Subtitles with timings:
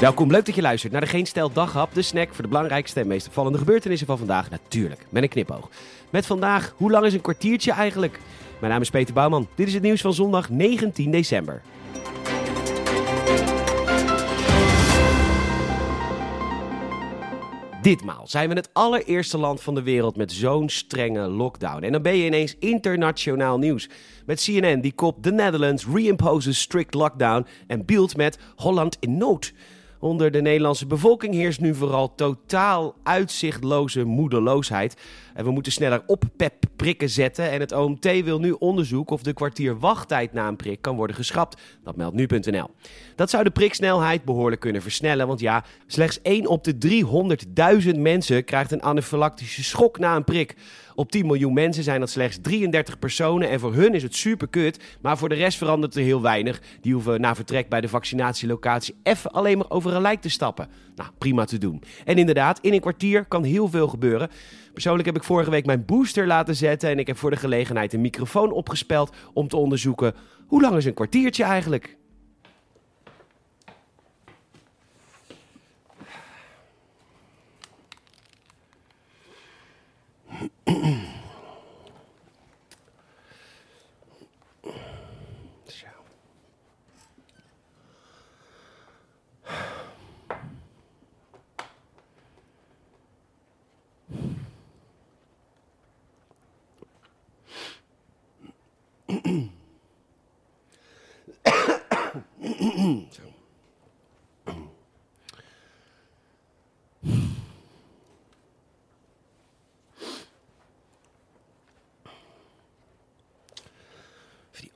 [0.00, 3.00] Welkom, leuk dat je luistert naar de Geen Stel Daghap, de snack voor de belangrijkste
[3.00, 4.50] en meest opvallende gebeurtenissen van vandaag.
[4.50, 5.68] Natuurlijk, met een knipoog.
[6.10, 8.20] Met vandaag, hoe lang is een kwartiertje eigenlijk?
[8.60, 9.48] Mijn naam is Peter Bouwman.
[9.54, 11.62] Dit is het nieuws van zondag 19 december.
[17.82, 21.82] Ditmaal zijn we het allereerste land van de wereld met zo'n strenge lockdown.
[21.82, 23.88] En dan ben je ineens internationaal nieuws.
[24.26, 29.52] Met CNN die kop The Netherlands reimposes strict lockdown en beeld met Holland in nood.
[30.00, 34.96] Onder de Nederlandse bevolking heerst nu vooral totaal uitzichtloze moedeloosheid.
[35.34, 37.50] En we moeten sneller op pep prikken zetten.
[37.50, 41.16] En het OMT wil nu onderzoeken of de kwartier wachttijd na een prik kan worden
[41.16, 41.60] geschrapt.
[41.84, 42.70] Dat meldt nu.nl.
[43.16, 45.26] Dat zou de priksnelheid behoorlijk kunnen versnellen.
[45.26, 47.04] Want ja, slechts 1 op de
[47.94, 50.56] 300.000 mensen krijgt een anafylactische schok na een prik.
[50.94, 54.48] Op 10 miljoen mensen zijn dat slechts 33 personen en voor hun is het super
[54.48, 54.78] kut.
[55.00, 56.60] Maar voor de rest verandert er heel weinig.
[56.80, 60.68] Die hoeven na vertrek bij de vaccinatielocatie even alleen maar over een lijk te stappen.
[60.94, 61.82] Nou, prima te doen.
[62.04, 64.30] En inderdaad, in een kwartier kan heel veel gebeuren.
[64.72, 67.92] Persoonlijk heb ik vorige week mijn booster laten zetten en ik heb voor de gelegenheid
[67.92, 70.14] een microfoon opgespeld om te onderzoeken
[70.46, 71.98] hoe lang is een kwartiertje eigenlijk.
[103.10, 103.22] so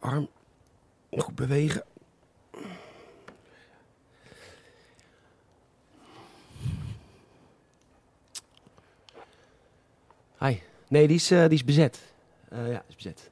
[0.05, 0.28] arm
[1.10, 1.84] goed bewegen.
[10.38, 10.60] Hi.
[10.88, 12.00] Nee, die is, eh, die is bezet.
[12.48, 13.31] Eh, ja, is bezet.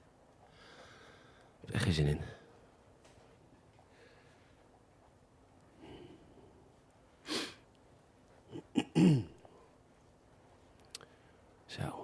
[1.60, 2.20] Ik heb er geen zin in.
[11.66, 12.02] Zo.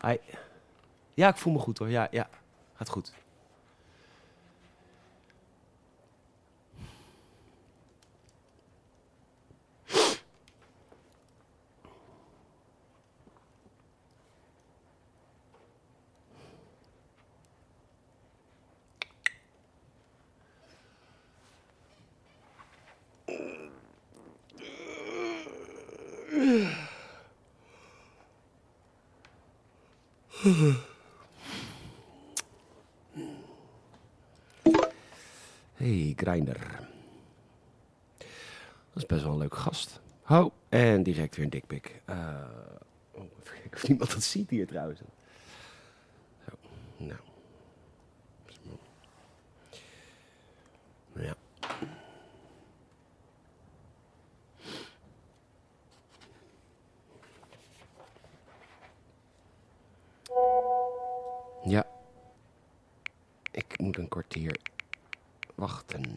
[0.00, 0.16] Hi.
[1.14, 1.88] Ja, ik voel me goed hoor.
[1.88, 2.28] Ja, ja.
[2.74, 3.12] Gaat goed.
[35.74, 36.88] Hey, Grinder.
[38.18, 38.26] Dat
[38.94, 40.00] is best wel een leuke gast.
[40.22, 42.00] Ho, en direct weer een dikpik.
[42.04, 42.16] Eh
[43.12, 45.00] oh, even kijken of niemand dat ziet hier trouwens.
[46.44, 46.52] Zo,
[46.96, 47.20] nou.
[63.88, 64.60] Moet een kwartier
[65.54, 66.16] wachten.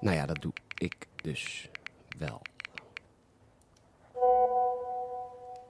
[0.00, 1.70] Nou ja, dat doe ik dus
[2.18, 2.42] wel.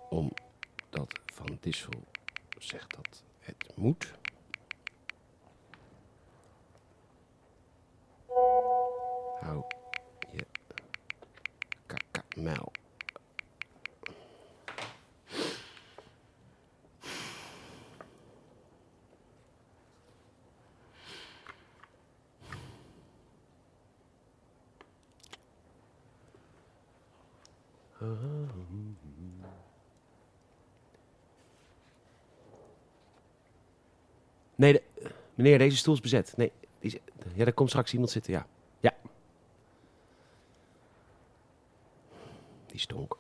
[0.08, 2.04] Omdat Van Dissel
[2.58, 4.12] zegt dat het moet.
[9.40, 9.64] Hou
[10.32, 10.46] je
[11.86, 12.72] kakamel.
[34.54, 34.80] Nee,
[35.34, 36.36] meneer, deze stoel is bezet.
[36.36, 37.00] Nee, die
[37.34, 38.46] ja, daar komt straks iemand zitten, ja.
[38.80, 38.94] Ja.
[42.66, 43.16] Die stonk.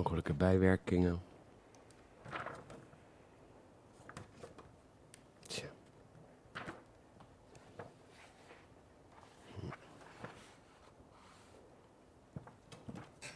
[0.00, 1.22] Mogelijke bijwerkingen.
[5.46, 5.66] Tja.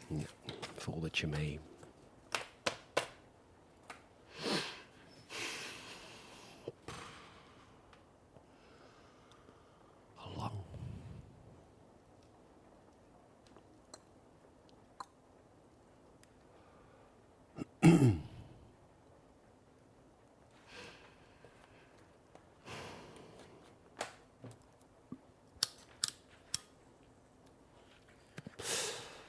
[0.09, 0.27] Ja,
[0.77, 1.61] foldertje mee.
[10.37, 10.53] Lang.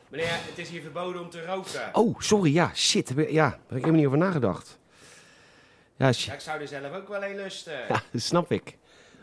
[0.10, 1.89] Meneer, het is hier verboden om te roken.
[1.94, 3.13] Oh, sorry, ja, shit.
[3.15, 4.79] Ja, daar heb ik helemaal niet over nagedacht.
[5.95, 6.25] Ja, shit.
[6.25, 7.73] Ja, ik zou er zelf ook wel een lusten.
[7.88, 8.77] Ja, dat snap ik.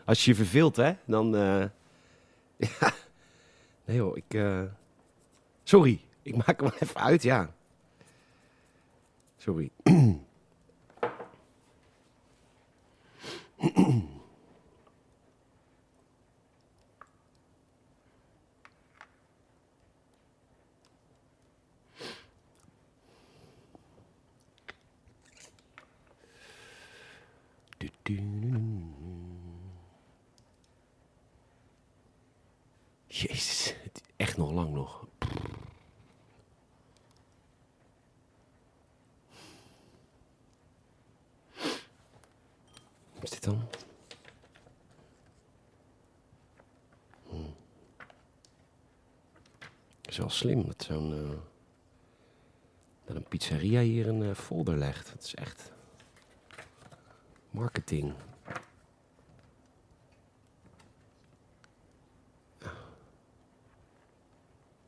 [0.05, 1.35] Als je je verveelt, hè, dan...
[1.35, 1.65] eh,
[2.79, 2.91] ja.
[3.85, 4.33] Nee joh, ik...
[4.33, 4.61] eh,
[5.63, 7.53] Sorry, ik maak hem even uit, ja.
[9.37, 9.69] Sorry.
[33.07, 33.75] Jezus,
[34.15, 35.05] echt nog lang nog.
[43.13, 43.61] Wat is dit dan?
[47.29, 47.35] Hm.
[50.01, 51.13] Is wel slim dat zo'n...
[51.13, 51.37] eh,
[53.05, 55.11] dat een pizzeria hier een eh, folder legt.
[55.11, 55.71] Het is echt...
[57.53, 58.13] Marketing.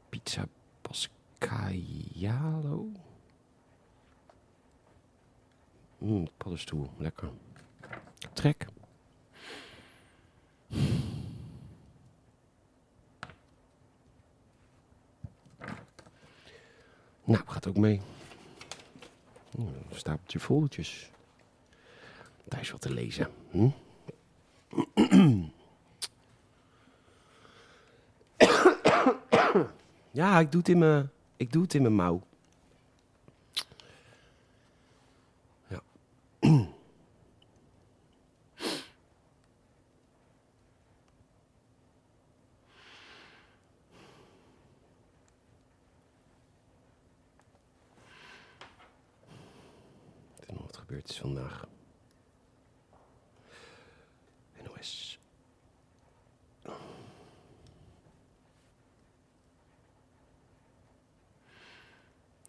[0.09, 0.47] Pizza
[0.81, 1.99] Pascaialo.
[5.97, 7.29] Mmm, paddenstoel, lekker.
[8.33, 8.65] Trek.
[17.23, 18.01] Nou, gaat ook mee.
[19.57, 21.11] Een stapeltje foldertjes.
[22.47, 23.27] Daar is wat te lezen.
[23.51, 23.69] Hm?
[30.11, 32.21] Ja, ik doe het in mijn, ik doe het in mijn mouw.
[35.67, 35.81] Ja.
[36.39, 36.49] Ik
[50.47, 51.67] weet nog wat gebeurd is vandaag.
[54.63, 55.19] NOS.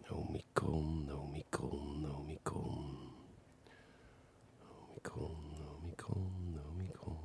[0.09, 2.97] Omicron, Omicron, Omicron.
[4.89, 5.37] Omicron,
[5.77, 7.17] Omicron, Omicron.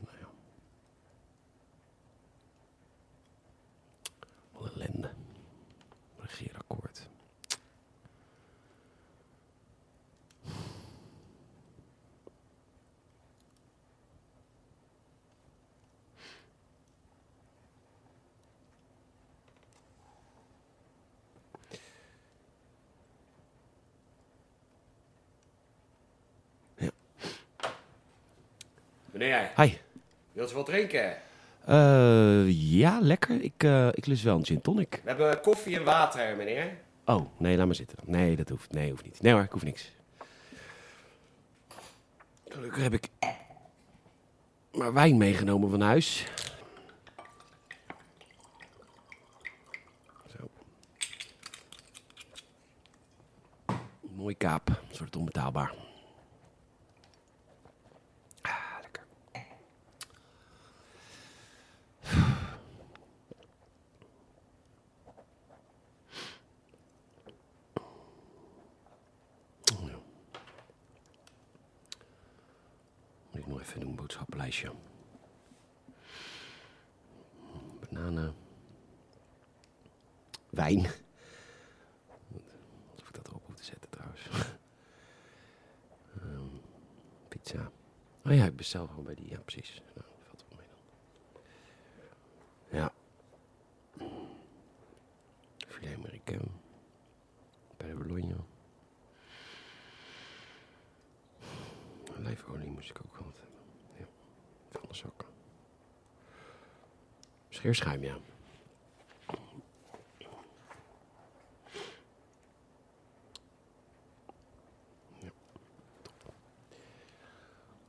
[0.00, 0.28] Nou ja.
[4.52, 5.10] Wat ellende.
[6.18, 7.08] Regeerakkoord.
[29.16, 29.72] Meneer, Hi.
[30.32, 31.16] wilt u wat drinken?
[31.66, 33.42] Eh, ja, lekker.
[33.42, 35.00] Ik, eh, ik lust wel een gin tonic.
[35.04, 36.78] We hebben koffie en water, meneer.
[37.04, 37.98] Oh, nee, laat maar zitten.
[38.04, 39.22] Nee, dat hoeft, nee, hoeft niet.
[39.22, 39.92] Nee hoor, ik hoef niks.
[42.48, 43.08] Gelukkig heb ik
[44.72, 46.26] maar wijn meegenomen van huis.
[50.36, 50.48] Zo.
[54.14, 54.68] Mooi kaap.
[54.68, 55.85] Een soort onbetaalbaar.
[73.36, 74.72] Moet ik nog even doen, boodschappenlijstje.
[77.80, 78.34] Bananen.
[80.50, 80.86] Wijn.
[82.90, 84.20] Alsof ik dat erop hoef te zetten trouwens.
[86.20, 86.56] Ehm,
[87.28, 87.70] pizza.
[88.24, 89.28] Oh ja, ik bestel gewoon bij die.
[89.28, 89.82] Ja, precies.
[89.94, 90.80] Nou, valt wel mee dan.
[92.78, 92.92] Ja.
[95.68, 96.60] Filet Amerikaan.
[97.76, 98.36] Bij de Bologna.
[102.18, 103.48] Olijfolie moest ik ook altijd
[103.92, 104.14] hebben.
[104.72, 105.28] Ja, de zakken.
[107.46, 108.18] Misschien Eerst schuim, ja.
[115.20, 115.30] Ja.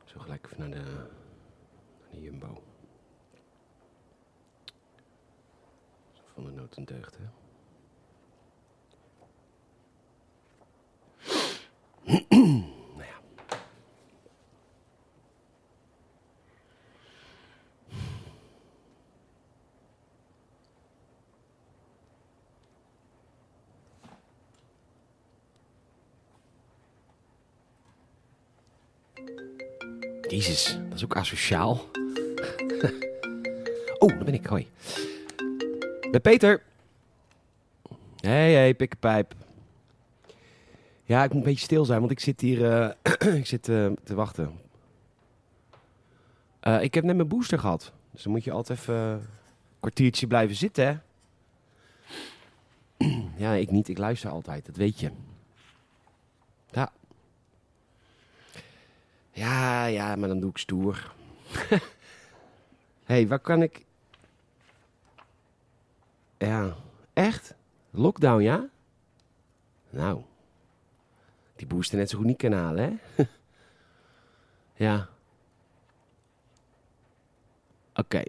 [0.06, 0.84] Zo gelijk even naar de,
[2.02, 2.64] naar de Jumbo.
[6.34, 7.24] Van de nood en deugd, hè.
[12.38, 13.22] nou ja.
[30.30, 31.74] Jezus, dat is ook asociaal.
[34.00, 34.46] oh, daar ben ik.
[34.46, 34.68] Hoi.
[36.12, 36.64] Met Peter.
[38.16, 39.36] Hé, hé, pikkenpijp.
[41.04, 43.92] Ja, ik moet een beetje stil zijn, want ik zit hier eh, ik zit, eh,
[44.04, 44.60] te wachten.
[46.60, 47.92] Eh, ik heb net mijn booster gehad.
[48.12, 49.22] Dus dan moet je altijd even een
[49.80, 51.04] kwartiertje blijven zitten,
[53.38, 53.88] ja, ik niet.
[53.88, 55.12] Ik luister altijd, dat weet je.
[56.72, 56.92] Ja.
[59.38, 61.14] Ja, ja, maar dan doe ik stoer.
[61.48, 61.78] Hé,
[63.14, 63.86] hey, waar kan ik...
[66.38, 66.76] Ja,
[67.14, 67.56] echt?
[67.90, 68.70] Lockdown, ja?
[69.90, 70.22] Nou,
[71.56, 73.24] die booster net zo goed niet kunnen halen, hè?
[74.86, 75.10] ja.
[77.94, 78.24] Oké.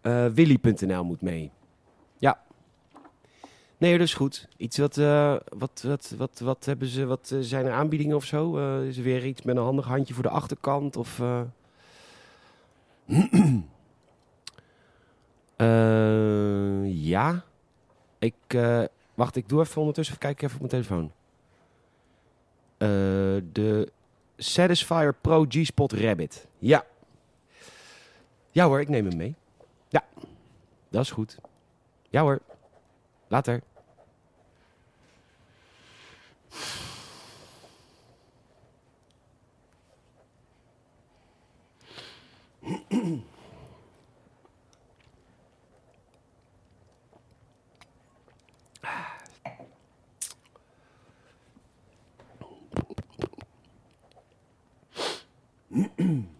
[0.00, 1.52] Eh, Willy.nl moet mee.
[3.78, 4.48] Nee, dat is goed.
[4.56, 8.24] Iets wat, eh, wat, wat, wat, wat hebben ze, wat eh, zijn er aanbiedingen of
[8.24, 8.58] zo?
[8.58, 10.96] Eh, is er weer iets met een handig handje voor de achterkant?
[10.96, 11.18] Of,
[17.08, 17.44] ja.
[18.18, 18.34] Ik,
[19.14, 21.12] wacht, ik doe even ondertussen kijken even op mijn telefoon.
[23.52, 23.92] De
[24.36, 26.46] Satisfyer Pro G-Spot Rabbit.
[26.58, 26.84] Ja.
[28.50, 29.34] Ja hoor, ik neem hem mee.
[29.88, 30.04] Ja,
[30.88, 31.38] dat is goed.
[32.10, 32.40] Ja hoor.
[33.30, 33.62] Later.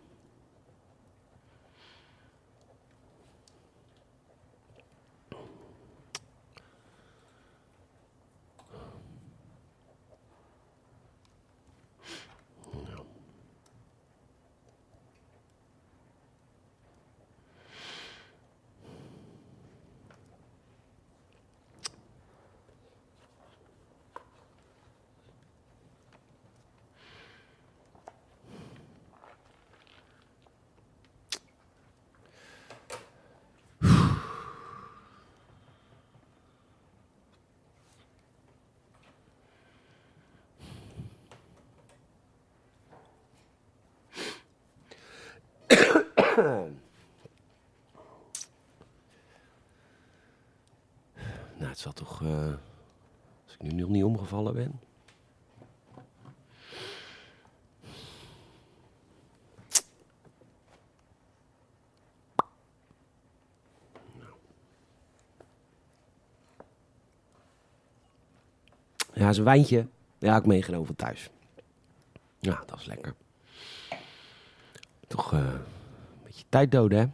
[46.36, 46.70] Nou,
[51.58, 52.22] het zal toch...
[52.22, 52.52] eh,
[53.44, 54.80] als ik nu nog niet omgevallen ben...
[69.12, 69.86] Ja, is een wijntje.
[70.18, 71.30] Ja, ik meegenomen van thuis.
[72.38, 73.14] Ja, dat is lekker.
[75.06, 75.60] Toch een
[76.36, 77.04] beetje tijd doden, hè?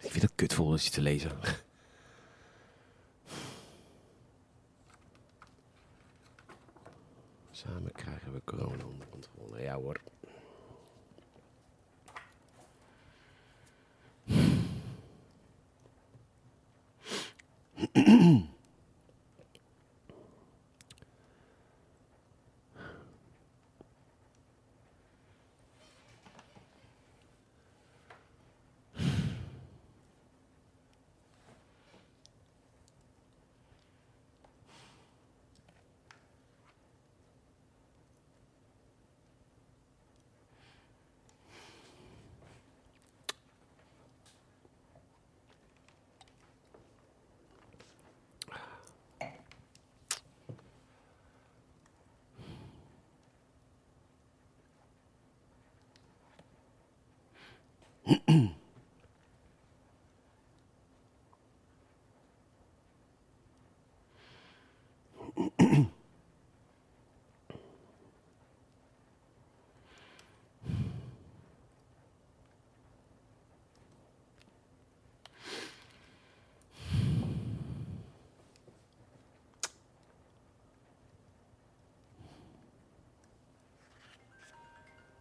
[0.00, 1.30] Ik vind het kutvol om iets te lezen.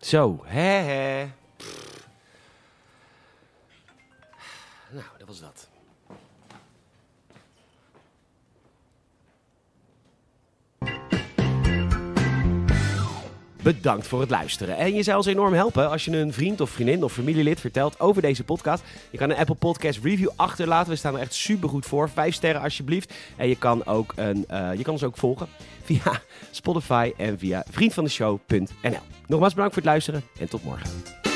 [0.07, 1.46] Zo, hè hè.
[5.27, 5.67] Was dat.
[13.63, 14.77] Bedankt voor het luisteren.
[14.77, 17.99] En je zou ons enorm helpen als je een vriend of vriendin of familielid vertelt
[17.99, 18.83] over deze podcast.
[19.09, 20.89] Je kan een Apple Podcast review achterlaten.
[20.89, 22.09] We staan er echt super goed voor.
[22.09, 23.13] Vijf sterren alsjeblieft.
[23.35, 25.47] En je kan, ook een, eh, je kan ons ook volgen
[25.83, 29.01] via Spotify en via vriendvandeshow.nl.
[29.27, 31.26] Nogmaals bedankt voor het luisteren en tot morgen.